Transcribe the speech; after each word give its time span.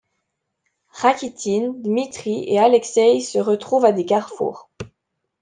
Rakitine, 0.93 1.75
Dmitri 1.83 2.45
et 2.47 2.57
Alexeï 2.57 3.21
se 3.21 3.37
retrouvent 3.37 3.85
à 3.85 3.91
des 3.91 4.03
carrefours. 4.03 4.67